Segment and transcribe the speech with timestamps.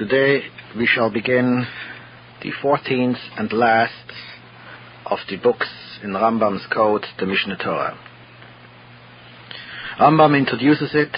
[0.00, 0.44] Today
[0.78, 1.66] we shall begin
[2.42, 3.92] the 14th and last
[5.04, 5.68] of the books
[6.02, 7.98] in Rambam's code, the Mishneh Torah.
[10.00, 11.14] Rambam introduces it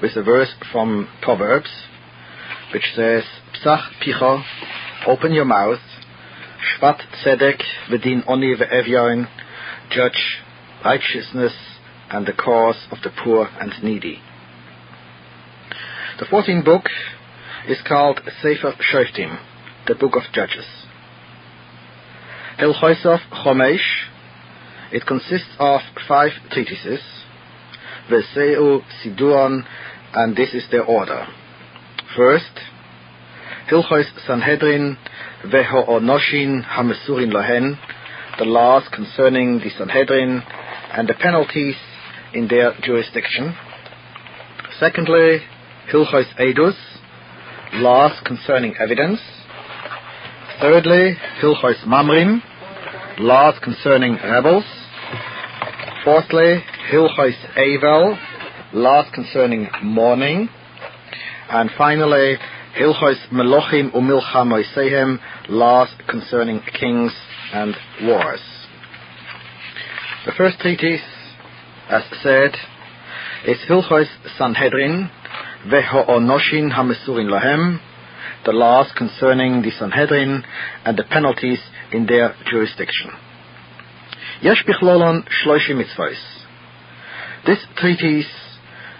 [0.00, 1.68] with a verse from Proverbs,
[2.72, 3.24] which says,
[3.60, 4.40] Psach picho,
[5.08, 5.80] open your mouth,
[6.78, 7.60] shvat tzedek
[7.90, 9.26] v'din oni ve'evyon,
[9.90, 10.38] judge
[10.84, 11.54] righteousness
[12.08, 14.20] and the cause of the poor and needy.
[16.20, 16.84] The 14th book
[17.68, 19.38] is called Sefer Shoftim,
[19.86, 20.66] the Book of Judges.
[22.58, 24.06] Hilchoisov Chomesh,
[24.92, 27.00] it consists of five treatises,
[28.10, 29.64] Veseu Siduon,
[30.14, 31.26] and this is their order.
[32.16, 32.60] First,
[33.70, 34.98] Hilchos Sanhedrin
[35.44, 37.78] Veho Veho'onoshin Hamesurin Lohen,
[38.38, 40.42] the laws concerning the Sanhedrin
[40.92, 41.76] and the penalties
[42.34, 43.54] in their jurisdiction.
[44.78, 45.38] Secondly,
[45.90, 46.74] Hilchos Edus,
[47.74, 49.18] laws concerning evidence.
[50.60, 52.40] Thirdly, Hilchos Mamrim,
[53.18, 54.64] laws concerning rebels.
[56.04, 58.18] Fourthly, Hilchos Avel,
[58.74, 60.48] laws concerning mourning.
[61.50, 62.36] And finally,
[62.78, 67.12] Hilchos Melochim Umilcha Moisehem, laws concerning kings
[67.52, 68.40] and wars.
[70.26, 71.00] The first treatise,
[71.88, 72.54] as said,
[73.46, 74.06] is Hilchos
[74.38, 75.10] Sanhedrin,
[75.66, 77.80] Veho'onoshin Hamesurin Lahem,
[78.44, 80.42] the laws concerning the Sanhedrin
[80.84, 81.60] and the penalties
[81.92, 83.10] in their jurisdiction.
[84.40, 86.18] Yesh Bichlolon Shloishi Mitzvahs.
[87.46, 88.26] This treatise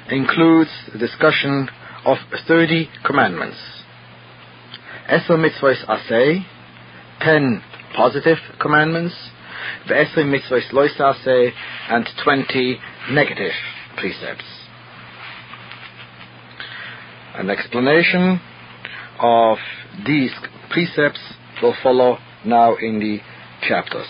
[0.08, 1.69] includes the discussion
[2.04, 3.58] of 30 commandments.
[5.10, 6.44] Eser Mitzvahs Aseh,
[7.20, 7.62] 10
[7.97, 9.14] positive commandments,
[9.88, 11.50] Ve'eser Mitzvahs Lois Aseh,
[11.88, 12.78] and 20
[13.10, 13.52] negative
[13.97, 14.61] precepts.
[17.34, 18.41] An explanation
[19.19, 19.56] of
[20.06, 20.33] these
[20.70, 21.20] precepts
[21.62, 23.20] will follow now in the
[23.66, 24.06] chapters.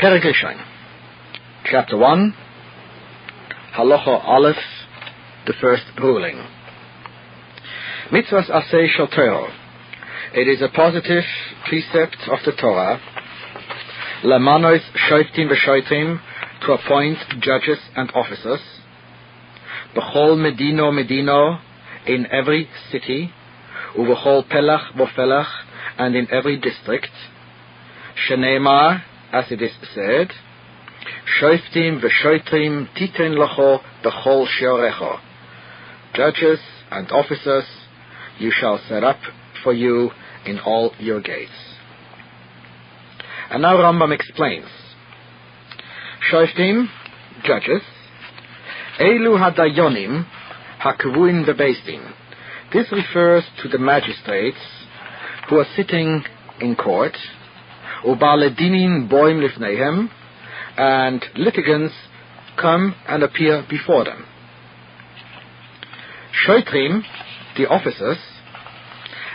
[0.00, 0.24] Perek
[1.66, 2.34] Chapter 1,
[3.76, 4.56] Halacha Aleph,
[5.46, 6.42] the first ruling.
[8.10, 8.48] Mitzvahs
[8.96, 9.52] Shel Torah.
[10.32, 11.24] It is a positive
[11.68, 12.98] precept of the Torah.
[14.24, 14.80] Lamanos
[15.10, 16.20] Shoiftim V'Shoitim,
[16.64, 18.77] to appoint judges and officers.
[19.94, 21.60] B'chol Medino Medino,
[22.06, 23.32] in every city,
[23.96, 25.48] Uv'chol Pelach V'Pelach,
[25.98, 27.10] and in every district.
[28.28, 30.32] Sheneemar, as it is said,
[31.40, 35.20] Shoiftim V'Shoitrim Titen Lacho B'chol Sheorecho.
[36.14, 36.60] Judges
[36.90, 37.64] and officers
[38.38, 39.18] you shall set up
[39.62, 40.10] for you
[40.44, 41.50] in all your gates.
[43.50, 44.66] And now Rambam explains.
[46.30, 46.88] Shoiftim,
[47.44, 47.82] judges,
[48.98, 50.24] Elu hadayonim
[50.80, 52.02] hakuvuin bebeisdin.
[52.72, 54.58] This refers to the magistrates
[55.48, 56.24] who are sitting
[56.60, 57.16] in court,
[58.04, 60.10] ubaledinin boim lifnehem,
[60.76, 61.94] and litigants
[62.60, 64.26] come and appear before them.
[66.44, 67.02] Shoitrim,
[67.56, 68.18] the officers,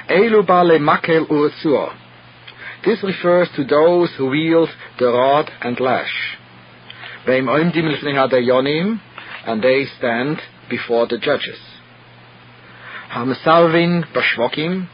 [0.09, 1.95] Elu bale makel ursur.
[2.85, 4.69] This refers to those who wield
[4.99, 6.37] the rod and lash.
[7.25, 8.99] Veim oimdim lifnei
[9.45, 10.37] and they stand
[10.69, 11.59] before the judges.
[13.11, 14.87] Hamsalvin bashvokim,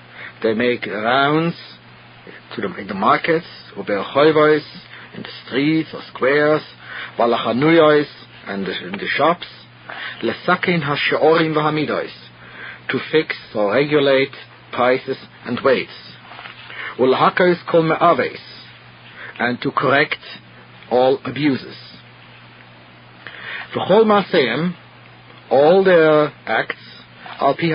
[0.44, 1.56] they make rounds
[2.56, 3.46] to the, in the markets,
[3.76, 4.64] uberchoivois,
[5.16, 6.62] in the streets or squares,
[7.18, 8.08] valachanuyois,
[8.48, 9.48] and the, in the shops,
[10.24, 12.12] lesakin hashaorim v'hamidois,
[12.90, 14.36] to fix or regulate
[14.72, 16.14] prices and weights,
[16.98, 18.40] ulhakos kol me'aves,
[19.40, 20.20] and to correct
[20.92, 21.89] all abuses.
[23.74, 24.74] V'chol maseim,
[25.52, 27.04] all their acts,
[27.40, 27.72] al pi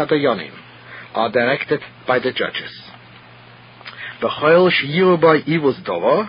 [1.15, 2.72] are directed by the judges.
[4.21, 6.28] V'chol shiyiru by evil's dover,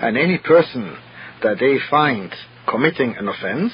[0.00, 0.96] and any person
[1.40, 2.34] that they find
[2.68, 3.72] committing an offense,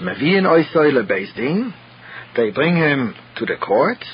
[0.00, 1.72] meviin oisoi lebeisdin,
[2.36, 4.04] they bring him to the court,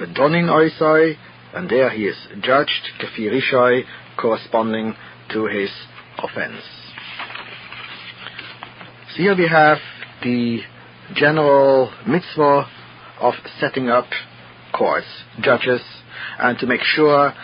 [0.00, 1.14] the donin oisoi,
[1.54, 3.82] and there he is judged kefirishoi,
[4.16, 4.94] corresponding
[5.30, 5.70] to his
[6.18, 6.81] offense.
[9.12, 9.76] So here we have
[10.22, 10.60] the
[11.14, 12.66] general mitzvah
[13.20, 14.06] of setting up
[14.72, 15.06] courts,
[15.38, 15.82] judges,
[16.38, 17.34] and to make sure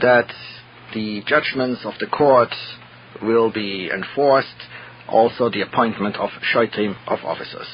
[0.00, 0.32] that
[0.94, 2.54] the judgments of the court
[3.20, 4.68] will be enforced,
[5.08, 7.66] also the appointment of shoitim of officers.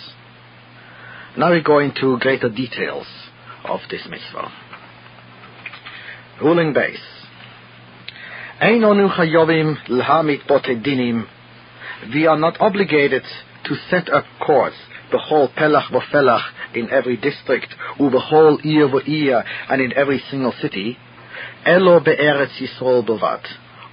[1.36, 3.06] Now we go into greater details
[3.64, 4.50] of this mitzvah.
[6.40, 6.96] Ruling Beis.
[8.62, 10.46] Einonu chayovim l'hamit
[10.82, 11.26] dinim.
[12.06, 13.24] We are not obligated
[13.64, 14.76] to set up courts
[15.10, 16.42] the whole pelach v'felach
[16.74, 20.98] in every district, whole ir v'ir, and in every single city,
[21.64, 23.44] elo be'eretz Yisrael b'vat,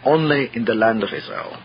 [0.04, 1.58] only in the land of Israel.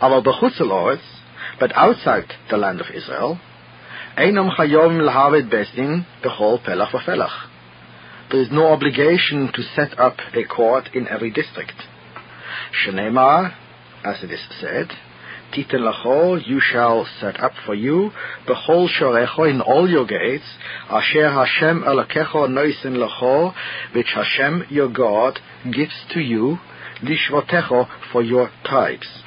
[0.00, 1.20] Aber b'chutzelorets,
[1.58, 3.40] but outside the land of Israel,
[4.16, 7.48] einam chayom l'havet besdin b'chol pelach v'felach.
[8.30, 11.82] There is no obligation to set up a court in every district.
[12.84, 13.54] Shenema,
[14.04, 14.88] as it is said,
[15.54, 18.10] Titan lacho, you shall set up for you,
[18.46, 20.44] bechol shorecho in all your gates,
[20.90, 23.54] asher Hashem elakecho noisen lacho,
[23.94, 25.40] which Hashem your God
[25.72, 26.58] gives to you,
[27.02, 29.22] lishvotecho for your tribes.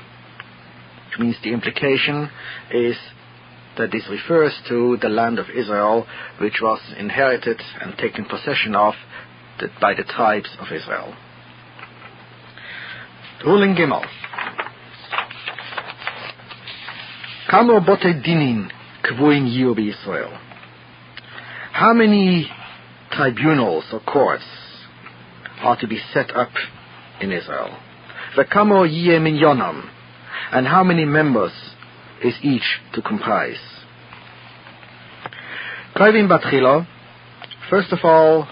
[1.10, 2.30] Which means the implication
[2.72, 2.98] is
[3.78, 6.06] that this refers to the land of Israel,
[6.40, 8.94] which was inherited and taken possession of
[9.80, 11.16] by the tribes of Israel.
[13.46, 14.06] Ruling Gimel.
[17.52, 18.72] Bote dinin
[19.04, 20.32] kvuin yiu Israel.
[21.74, 22.50] How many
[23.12, 24.46] tribunals or courts
[25.62, 26.52] are to be set up
[27.20, 27.78] in Israel?
[28.38, 29.84] V'kamo yie minyonam,
[30.54, 31.52] and how many members
[32.24, 33.60] is each to comprise?
[35.94, 36.88] Kavim batchilo,
[37.70, 38.48] first of all,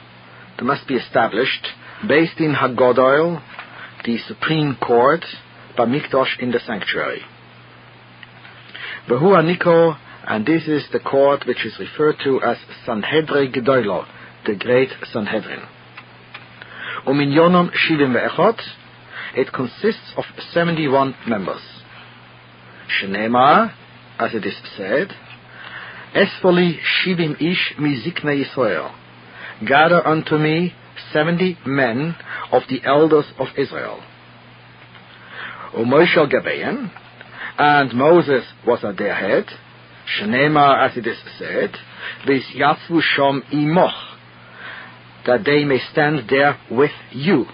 [0.58, 1.66] there must be established,
[2.06, 3.42] based in Hagodol,
[4.04, 5.24] the Supreme Court,
[5.78, 7.22] Bamikdosh in the sanctuary.
[9.10, 9.98] Behu Aniko,
[10.28, 14.06] and this is the court which is referred to as Sanhedrin Gedoilo,
[14.46, 15.62] the Great Sanhedrin.
[17.08, 18.62] Uminyonom Shivim Ve'echot,
[19.36, 21.62] it consists of 71 members.
[23.02, 23.74] Shenema,
[24.20, 25.08] as it is said,
[26.14, 28.94] Esfoli Shivim Ish Mizikne Yisrael,
[29.68, 30.76] gather unto me
[31.12, 32.16] seventy men
[32.52, 34.04] of the elders of Israel.
[35.74, 36.92] Moshe Gabeyan,
[37.60, 39.46] and Moses was at their head,
[40.18, 41.76] Shnema, as it is said,
[42.26, 44.16] Vis Yatzvu Shom Imoch,
[45.28, 47.46] that they may stand there with you,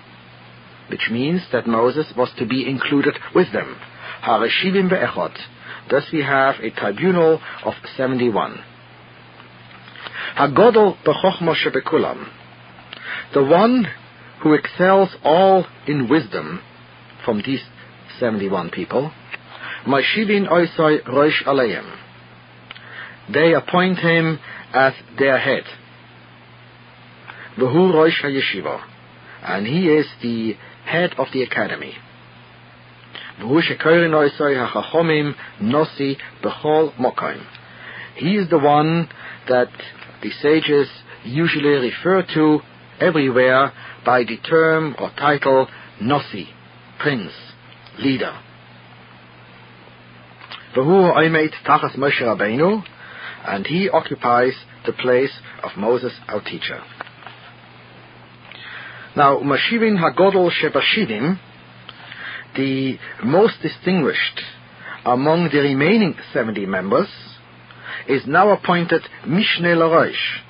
[0.89, 3.75] which means that Moses was to be included with them.
[4.23, 5.35] Hareshivim Be'echot.
[5.89, 8.59] Thus we have a tribunal of 71.
[10.37, 12.27] Hagodol B'chochma Shebekulam.
[13.33, 13.87] The one
[14.43, 16.61] who excels all in wisdom
[17.25, 17.63] from these
[18.19, 19.11] 71 people,
[19.85, 21.85] Mashivin Oisoi Rosh Aleim.
[23.31, 24.39] They appoint him
[24.73, 25.63] as their head.
[27.57, 28.81] V'hu Rosh HaYeshiva.
[29.43, 30.55] And he is the
[30.85, 31.93] head of the academy.
[33.39, 37.45] V'hu Shekorin Oisoi HaChachomim Nosi B'chol Mokaim.
[38.15, 39.07] He is the one
[39.47, 39.69] that
[40.23, 40.87] the sages
[41.23, 42.59] usually refer to
[42.99, 43.71] everywhere
[44.03, 45.67] by the term or title
[46.01, 46.47] Nosi,
[46.99, 47.33] Prince,
[47.99, 48.35] Leader.
[50.75, 52.83] Tachas Moshe Rabbeinu,
[53.47, 54.53] and he occupies
[54.85, 55.31] the place
[55.63, 56.81] of Moses, our teacher.
[59.15, 61.39] Now, Mashivin Hagodol Shebashivim,
[62.55, 64.41] the most distinguished
[65.05, 67.07] among the remaining 70 members,
[68.07, 70.41] is now appointed Mishneh Larosh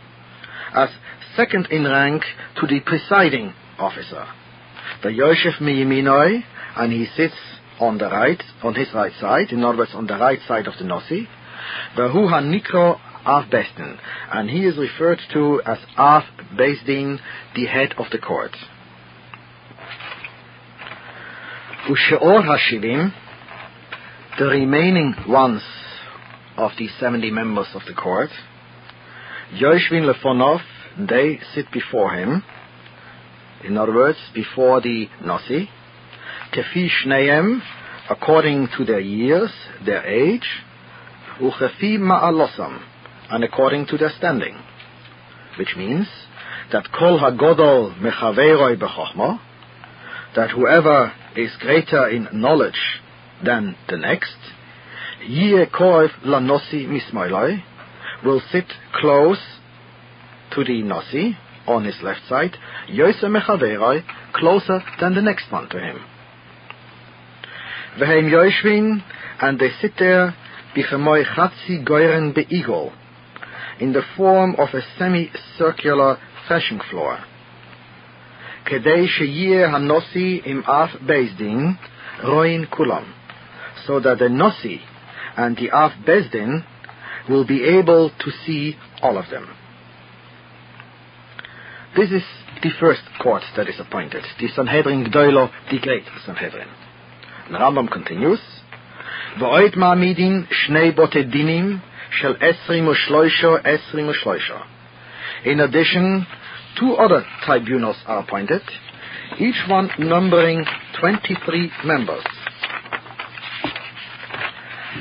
[0.73, 0.89] as
[1.35, 2.23] second in rank
[2.59, 4.25] to the presiding officer.
[5.03, 6.43] The Yosef Miyiminoi,
[6.77, 7.35] and he sits
[7.79, 10.73] on the right, on his right side, in other words, on the right side of
[10.77, 11.27] the Nossi.
[11.95, 13.97] The Hu Hanikro Av Besdin,
[14.31, 16.23] and he is referred to as Av
[16.57, 17.19] Besdin,
[17.55, 18.51] the head of the court.
[21.89, 23.11] Usheor Hashivim,
[24.37, 25.61] the remaining ones
[26.57, 28.29] of the 70 members of the court,
[29.53, 30.59] Yoshvin Lefonov,
[30.97, 32.43] they sit before him,
[33.63, 35.69] in other words, before the Nasi,
[38.07, 39.51] According to their years,
[39.85, 40.47] their age,
[41.39, 44.55] and according to their standing,
[45.57, 46.07] which means
[46.71, 49.39] that Kol HaGodol Mechaveroi Bechochmo,
[50.35, 53.01] that whoever is greater in knowledge
[53.43, 54.37] than the next,
[55.27, 57.63] Yie Koev Lanosi Mismoiloi,
[58.23, 59.39] will sit close
[60.51, 62.55] to the Nasi, on his left side,
[62.89, 65.97] Yose Mechaveroi, closer than the next one to him.
[67.99, 69.01] Vehem Yoshvin,
[69.41, 70.35] and they sit there,
[70.75, 72.91] Bichemoy Chatzi Goyren Beigol,
[73.79, 77.19] in the form of a semicircular threshing floor.
[78.65, 81.77] Kedei Sheyir Hanosi im Af Bezdin,
[82.23, 83.13] Roin Kulam,
[83.85, 84.79] so that the Nosi
[85.37, 86.65] and the Af Bezdin
[87.29, 89.47] will be able to see all of them.
[91.95, 92.23] This is
[92.61, 96.67] the first court that is appointed, the Sanhedrin Gdoilo, the Great Sanhedrin.
[97.51, 98.39] The Rambam continues,
[99.39, 101.81] V'oit ma'amidin shnei bote dinim
[102.19, 104.61] shel esrim u'shloisho esrim u'shloisho.
[105.45, 106.25] In addition,
[106.79, 108.61] two other tribunals are appointed,
[109.39, 110.65] each one numbering
[110.99, 112.23] 23 members.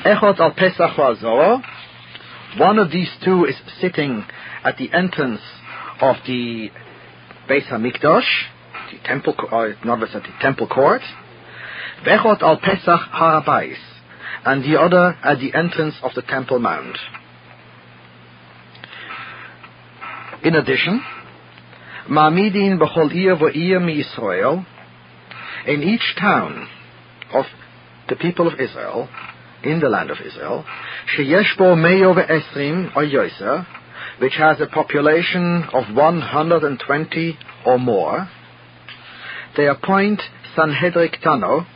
[0.04, 1.62] Echot al Pesach Azor.
[2.58, 4.24] One of these two is sitting
[4.62, 5.40] at the entrance
[6.00, 6.68] of the
[7.48, 8.28] Beis Hamikdash,
[8.92, 11.00] the temple, or other words, the temple court.
[12.04, 13.76] Vechot al Pesach Harabais,
[14.44, 16.98] and the other at the entrance of the Temple Mount.
[20.42, 21.02] In addition,
[22.10, 24.66] Ma'amidin b'chol ir v'ir mi-Yisrael,
[25.66, 26.68] in each town
[27.32, 27.46] of
[28.10, 29.08] the people of Israel,
[29.62, 30.64] in the land of Israel,
[31.16, 33.66] sheyesh bo meyo ve'esrim
[34.18, 38.28] which has a population of 120 or more,
[39.56, 40.20] they appoint
[40.54, 41.66] Sanhedrin Tano,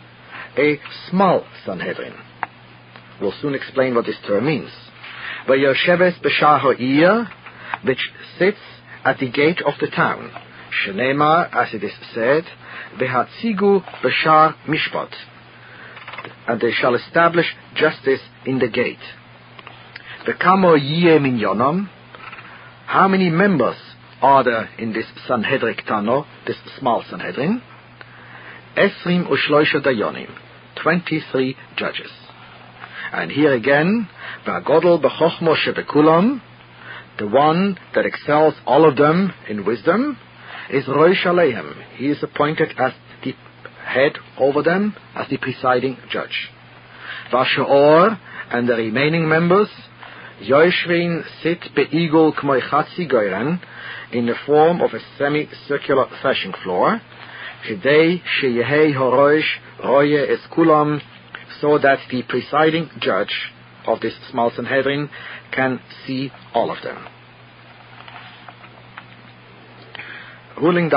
[0.58, 2.14] a small Sanhedrin.
[3.20, 4.70] We'll soon explain what this term means.
[5.46, 7.28] Vayosheves b'shar ha'ir,
[7.84, 8.58] which sits
[9.04, 10.30] at the gate of the town.
[10.84, 12.44] Shenema, as it is said,
[12.98, 15.12] Behatzigu b'shar mishpat,
[16.46, 18.98] and they shall establish justice in the gate.
[20.26, 21.88] V'kamo yie minyonom,
[22.86, 23.76] how many members
[24.20, 27.62] are there in this Sanhedrin Tano, this small Sanhedrin?
[28.76, 30.30] Esrim ushloisha dayonim,
[30.82, 32.10] 23 judges.
[33.12, 34.08] And here again,
[34.46, 36.40] V'agodol b'chochmo shebekulam,
[37.18, 40.18] the one that excels all of them in wisdom,
[40.70, 41.26] is Rosh.
[41.96, 42.92] He is appointed as
[43.24, 43.32] the
[43.84, 46.50] head over them, as the presiding judge.
[47.32, 48.18] Vashaor
[48.50, 49.68] and the remaining members,
[50.42, 53.60] Yoshvin sit beigul kmoichatzi goyren,
[54.12, 57.00] in the form of a semicircular threshing floor,
[57.66, 61.00] Sheyehei horosh roye es kulam,
[61.60, 63.52] so that the presiding judge
[63.86, 65.08] of this small Sanhedrin
[65.50, 67.06] can see all of them.
[70.60, 70.90] Ruling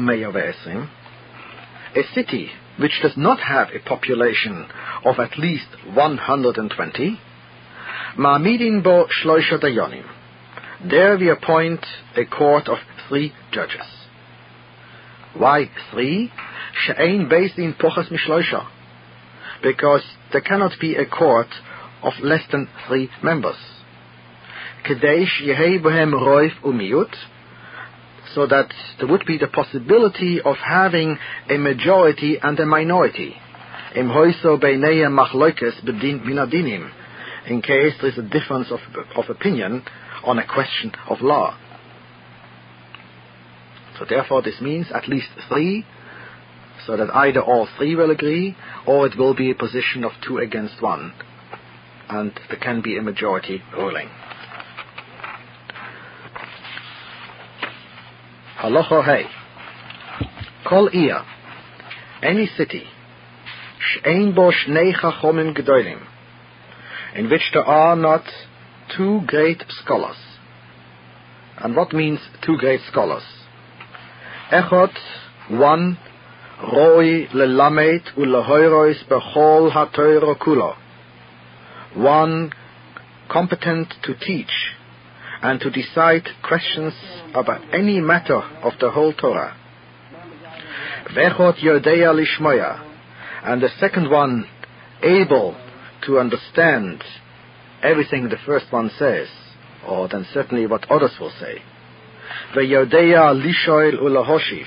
[0.00, 0.88] meyavesim,
[1.96, 4.66] a city which does not have a population
[5.04, 7.20] of at least 120,
[8.18, 10.04] ma'amidin bo shloisha dayonim.
[10.82, 11.84] There we appoint
[12.16, 12.78] a court of
[13.08, 13.86] three judges.
[15.36, 16.32] Why three?
[16.84, 18.66] She'ein based in pochas mishloisha.
[19.62, 20.02] Because
[20.32, 21.48] there cannot be a court
[22.02, 23.56] of less than three members.
[24.84, 27.14] Kadesh yehei bohem roif umiut,
[28.34, 31.16] so that there would be the possibility of having
[31.48, 33.36] a majority and a minority.
[33.94, 34.08] In
[37.62, 38.80] case there is a difference of,
[39.16, 39.84] of opinion
[40.24, 41.56] on a question of law.
[43.98, 45.84] So therefore this means at least three,
[46.86, 50.38] so that either all three will agree, or it will be a position of two
[50.38, 51.14] against one,
[52.08, 54.08] and there can be a majority ruling.
[58.58, 59.24] Halacha hey.
[60.68, 61.22] Kol ir,
[62.22, 62.84] any city,
[63.78, 66.02] she'ein bo shnei chachomim gedolim,
[67.14, 68.24] in which there are not
[68.96, 70.16] two great scholars.
[71.58, 73.22] And what means two great scholars?
[74.50, 74.94] Echot,
[75.50, 75.98] one,
[76.72, 80.76] roi lelamet ulehoirois bechol hatoiro kulo.
[81.94, 82.52] One
[83.30, 84.52] competent to teach
[85.42, 86.92] and to decide questions
[87.34, 89.56] about any matter of the whole Torah.
[91.14, 92.80] Vechot Yodea Lishmoya,
[93.44, 94.46] and the second one
[95.02, 95.56] able
[96.06, 97.02] to understand
[97.84, 99.28] everything the first one says,
[99.86, 101.62] or then certainly what others will say.
[102.54, 104.66] Veyodea Lishoil Ulahoshiv,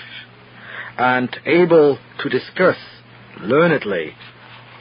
[0.97, 2.77] and able to discuss
[3.41, 4.13] learnedly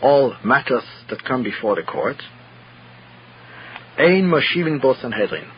[0.02, 2.22] all matters that come before the court.
[3.98, 5.50] Ein Moshivin Bo Sanhedrin.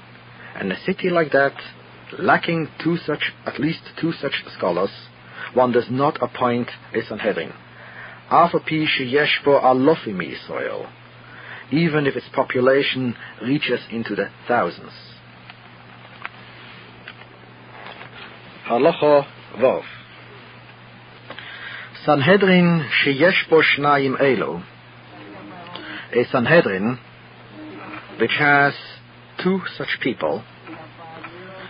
[0.57, 1.55] And a city like that,
[2.19, 4.91] lacking two such, at least two such scholars,
[5.55, 7.53] one does not appoint a Sanhedrin.
[8.31, 10.87] Afapi sheyeshbo alofim Israel,
[11.71, 14.93] even if its population reaches into the thousands.
[18.69, 19.83] Halacha Vov.
[22.05, 24.63] Sanhedrin sheyeshbo shnayim elo,
[26.15, 26.99] a Sanhedrin
[28.21, 28.73] which has
[29.43, 30.43] two such people,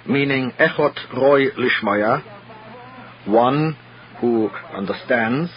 [0.06, 2.22] meaning Echot Roy Lishmaya,
[3.26, 3.76] one
[4.20, 5.50] who understands,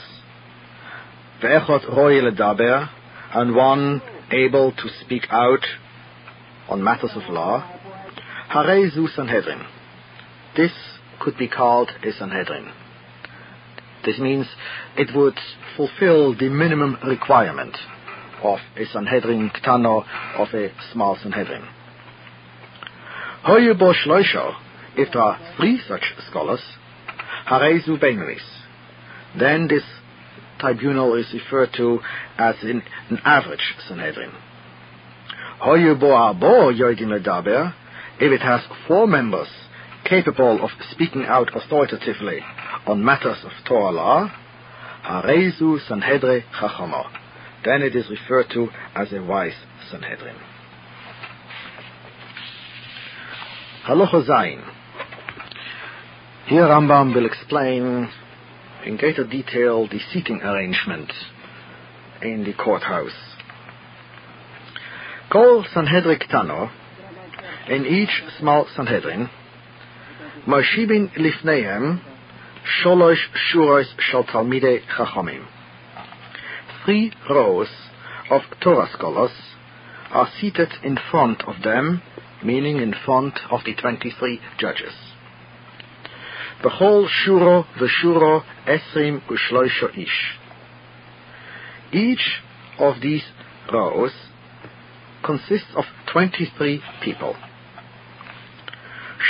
[1.42, 2.90] Ve'echot Roy Ledaber,
[3.34, 5.66] and one able to speak out
[6.70, 7.62] on matters of law,
[8.54, 9.62] Harei Zu Sanhedrin.
[10.56, 10.72] This
[11.20, 12.72] could be called a Sanhedrin.
[14.06, 14.48] This means
[14.98, 15.38] it would
[15.78, 17.78] fulfill the minimum requirement.
[18.44, 20.04] of a Sanhedrin Ktano,
[20.38, 21.64] of a small Sanhedrin.
[23.46, 24.56] Hoyubo Shloisho,
[24.96, 26.62] if there are three such scholars,
[27.50, 28.42] Harezu Benuis,
[29.38, 29.84] then this
[30.62, 32.00] tribunal is referred to
[32.38, 34.32] as an, an average Sanhedrin.
[37.10, 37.74] Ledaber,
[38.20, 39.48] if it has four members
[40.06, 42.39] capable of speaking out authoritatively
[42.86, 44.32] on matters of Torah law,
[45.06, 45.80] Harezu
[46.60, 47.12] Chachama.
[47.65, 49.53] Then it is referred to as a wise
[49.89, 50.36] Sanhedrin.
[53.88, 54.63] Halacha.
[56.48, 58.10] Here Rambam will explain
[58.86, 61.12] in greater detail the seating arrangement
[62.22, 63.12] in the courthouse.
[65.32, 66.72] Kol Sanhedrin Ktano,
[67.70, 69.30] in each small Sanhedrin,
[70.48, 72.02] Moshibin Lifnehem,
[72.84, 73.24] Sholosh
[73.54, 75.46] Shuros Shal Talmidei Chachamim.
[76.84, 77.70] Three rows
[78.30, 79.32] of Torah scholars
[80.12, 82.02] are seated in front of them,
[82.44, 85.11] meaning in front of the 23 judges.
[86.63, 90.38] Bechol Shuro v'Shuro Esrim Ushloisho Ish.
[91.91, 92.39] Each
[92.77, 93.24] of these
[93.74, 94.12] rows
[95.24, 97.36] consists of 23 people.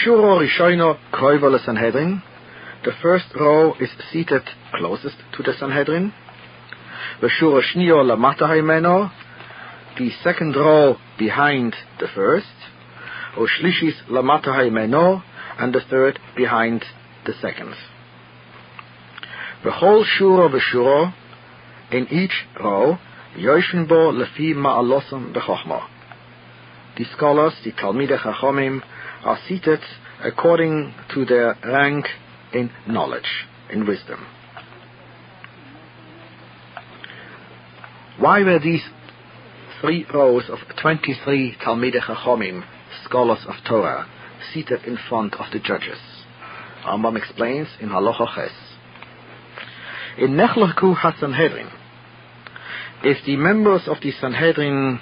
[0.03, 2.21] Shuro Rishoino Kroiva Sanhedrin,
[2.83, 6.13] the first row is seated closest to the Sanhedrin.
[7.21, 9.09] V'shura shnio lamata haimeno,
[9.97, 12.47] the second row behind the first.
[13.37, 15.23] Ushlishis lamata haimeno,
[15.57, 16.83] and the third behind
[17.25, 17.73] the second.
[19.63, 21.13] V'chol shuro v'shuro,
[21.91, 22.97] in each row,
[23.37, 25.87] yoshin bo lefi ma'alosam b'chochma.
[26.97, 28.81] The scholars, the Talmidei Chachomim,
[29.23, 29.79] are seated
[30.23, 32.05] according to their rank
[32.53, 34.25] in knowledge, in wisdom.
[38.19, 38.83] Why were these
[39.79, 42.63] three rows of 23 Talmidei Chachomim,
[43.05, 44.07] scholars of Torah,
[44.53, 45.97] seated in front of the judges?
[46.85, 48.51] Rambam explains in Halacha Ches.
[50.17, 51.71] In Nechlaku HaSanhedrin,
[53.03, 54.99] if the members of the Sanhedrin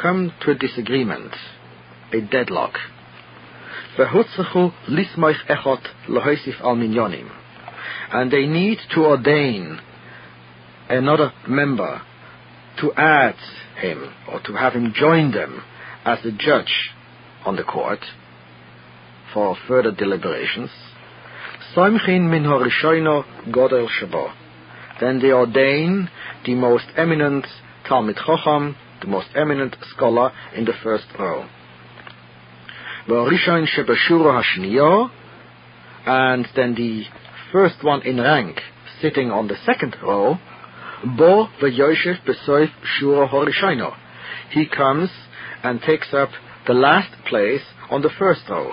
[0.00, 1.34] come to a disagreement,
[2.12, 2.74] a deadlock.
[8.10, 9.80] And they need to ordain
[10.88, 12.02] another member
[12.80, 13.34] to add
[13.80, 15.62] him or to have him join them
[16.04, 16.92] as a judge
[17.44, 18.00] on the court
[19.34, 20.70] for further deliberations.
[21.78, 22.00] Then
[25.20, 26.10] they ordain
[26.44, 27.46] the most eminent
[27.88, 31.46] Talmid Chacham, the most eminent scholar in the first row.
[36.06, 37.04] And then the
[37.52, 38.60] first one in rank,
[39.00, 40.36] sitting on the second row,
[41.16, 43.94] Bo V'Yoshev Besoif Shura Horishoino.
[44.50, 45.10] He comes
[45.62, 46.30] and takes up
[46.66, 48.72] the last place on the first row,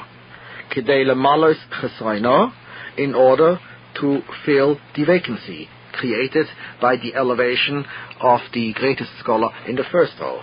[0.72, 2.52] Kidei Lemalos Chesroino,
[2.98, 3.60] in order
[4.02, 6.48] to fill the vacancy created
[6.82, 7.86] by the elevation
[8.20, 10.42] of the greatest scholar in the first row.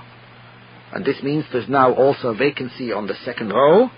[0.93, 3.91] And this means there's now also a vacancy on the second row,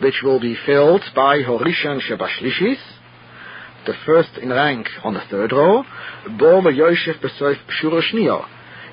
[0.00, 2.78] which will be filled by Horishan Shebashlishis,
[3.86, 5.84] the first in rank on the third row,
[6.38, 8.44] Bo Yosef Besoif Shuroshnio.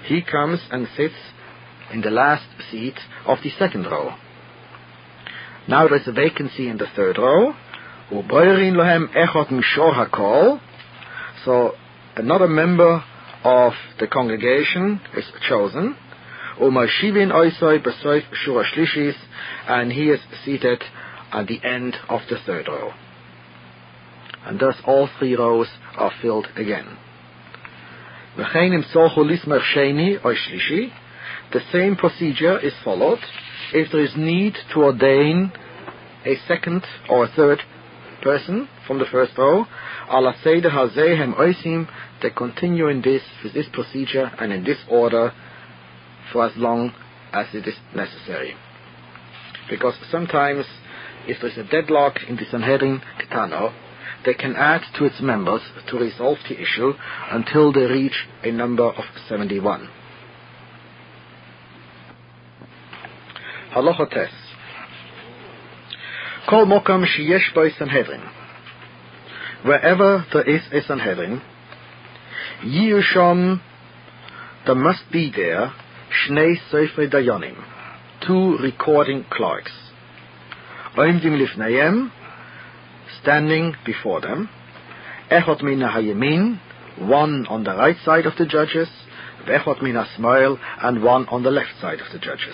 [0.05, 1.15] He comes and sits
[1.91, 4.15] in the last seat of the second row.
[5.67, 7.53] Now there's a vacancy in the third row.
[11.45, 11.71] So
[12.15, 13.03] another member
[13.43, 15.95] of the congregation is chosen.
[19.67, 20.83] And he is seated
[21.31, 22.91] at the end of the third row.
[24.45, 26.97] And thus all three rows are filled again.
[31.51, 33.19] The same procedure is followed
[33.73, 35.51] if there is need to ordain
[36.25, 37.63] a second or a third
[38.23, 39.65] person from the first row.
[42.21, 45.33] They continue in this with this procedure and in this order
[46.31, 46.93] for as long
[47.31, 48.55] as it is necessary.
[49.69, 50.65] Because sometimes,
[51.27, 53.73] if there is a deadlock in the Sanhedrin Ketano,
[54.25, 56.93] they can add to its members to resolve the issue
[57.31, 59.89] until they reach a number of 71.
[63.75, 64.09] Halacha
[66.53, 68.21] Kol Mokam Sheyesh By Sanhedrin
[69.65, 71.41] Wherever there is a Sanhedrin,
[72.63, 73.59] Yiusham,
[74.63, 75.73] there must be there
[76.11, 77.55] Shnei Sefer Dayanim,
[78.27, 79.71] two recording clerks.
[80.95, 82.11] Oimdim Lifnayem,
[83.19, 84.47] standing before them.
[85.31, 86.59] Echot Mina Hayemin,
[86.99, 88.89] one on the right side of the judges,
[89.47, 92.53] Vechot Mina asmoil, and one on the left side of the judges.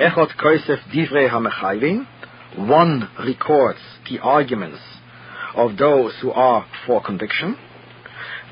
[0.00, 2.08] Echot koisef divrei hamechayvin,
[2.56, 4.80] one records the arguments
[5.54, 7.56] of those who are for conviction.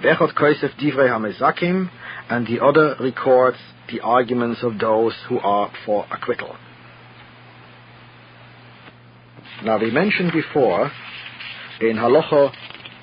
[0.03, 1.91] Vechot koisef divrei hamezakim,
[2.29, 3.59] and the other records
[3.91, 6.57] the arguments of those who are for acquittal.
[9.65, 10.91] Now we mentioned before
[11.81, 12.53] in Halacha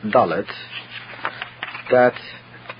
[0.06, 0.50] Dalet
[1.92, 2.16] that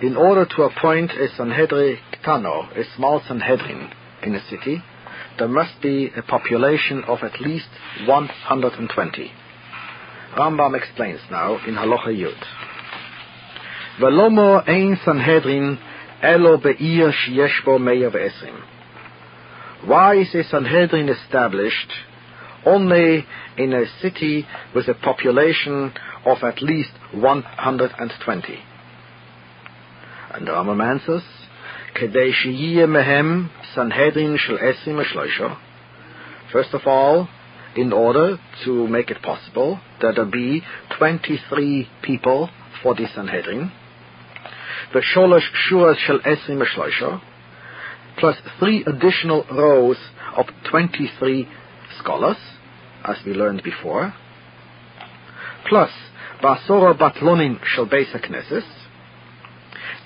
[0.02, 3.90] in order to appoint a Sanhedrin Ktano, a small Sanhedrin
[4.24, 4.82] in a city,
[5.40, 7.70] there must be a population of at least
[8.06, 9.32] 120.
[10.38, 12.44] Rambam explains now in Halacha Yud.
[14.00, 15.80] Velomo ein Sanhedrin
[16.22, 18.62] elo be'ir sheyesh bo meya ve'esrim.
[19.88, 21.92] Why is a Sanhedrin established
[22.66, 23.26] only
[23.58, 25.94] in a city with a population
[26.26, 28.60] of at least 120?
[30.34, 31.24] And Rambam answers,
[31.95, 35.49] כדי שיהיה מהם סנהדרין של עשרים ושלושה.
[36.53, 37.27] First of all,
[37.77, 40.63] in order to make it possible that there be
[40.99, 42.49] 23 people
[42.83, 43.71] for the Sanhedrin,
[44.95, 47.09] ושלוש שורות של עשרים ושלושה,
[48.17, 49.99] plus three additional rows
[50.37, 51.47] of 23
[51.99, 52.39] scholars,
[53.05, 54.13] as we learned before,
[55.69, 55.91] plus
[56.43, 58.63] בעשור בטלונים של בייס הכנסת,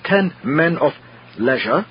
[0.05, 0.93] ten men of
[1.38, 1.86] leisure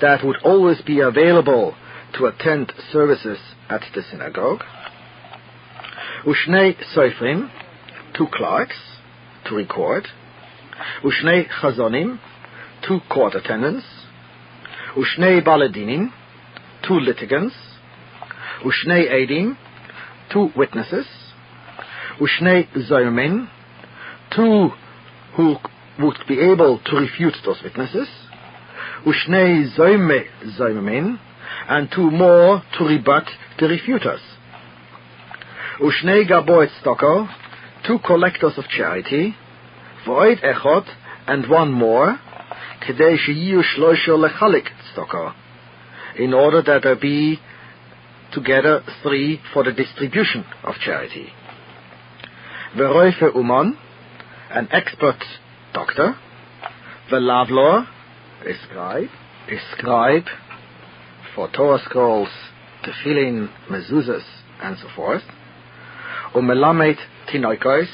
[0.00, 1.74] that would always be available
[2.14, 4.62] to attend services at the synagogue.
[6.24, 7.50] Ushnei soifrim,
[8.16, 8.76] two clerks
[9.46, 10.06] to record.
[11.02, 12.18] Ushnei chazonim,
[12.86, 13.86] two court attendants.
[14.96, 16.08] Ushnei baladinim,
[16.86, 17.54] two litigants.
[18.64, 19.56] Ushnei edim,
[20.32, 21.06] two witnesses.
[22.18, 23.48] Ushnei zoymin,
[24.34, 24.70] two
[25.36, 25.56] who
[25.98, 28.08] would be able to refute those witnesses.
[29.06, 30.26] Ushnei zoime
[30.58, 31.18] zoimin,
[31.68, 33.24] and two more to rebut
[33.58, 34.20] the refuters.
[35.80, 37.28] Ushnei gaboet stoko,
[37.86, 39.36] two collectors of charity,
[40.04, 40.86] void echot,
[41.28, 42.18] and one more,
[42.82, 45.32] kedei sheyiu shloisho lechalik stoko,
[46.18, 47.38] in order that there be
[48.32, 51.28] together three for the distribution of charity.
[52.76, 53.78] Veroife uman,
[54.50, 55.22] an expert
[55.72, 56.16] doctor,
[57.10, 57.16] the
[58.46, 59.08] a scribe,
[59.48, 60.26] a scribe
[61.34, 62.28] for Torah scrolls,
[62.84, 64.24] tefillin, mezuzahs,
[64.62, 65.22] and so forth,
[66.34, 67.88] umelamet tinoikos,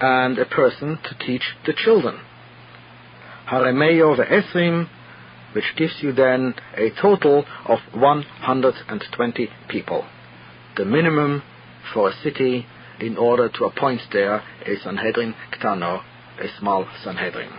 [0.00, 2.18] and a person to teach the children.
[3.48, 4.88] Haremeyo ve'esrim,
[5.54, 10.04] which gives you then a total of 120 people,
[10.76, 11.42] the minimum
[11.92, 12.66] for a city
[12.98, 16.02] in order to appoint there a Sanhedrin Ktano
[16.40, 17.50] a small Sanhedrin.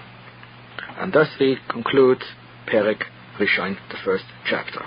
[0.98, 2.24] And thus we conclude
[2.68, 3.04] Perek
[3.40, 4.82] Rishon, the first chapter.